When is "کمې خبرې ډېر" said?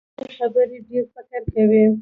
0.17-1.05